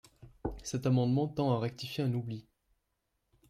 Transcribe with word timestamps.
Cet 0.63 0.87
amendement 0.87 1.27
tend 1.27 1.53
à 1.55 1.59
rectifier 1.59 2.03
un 2.03 2.11
oubli. 2.11 2.47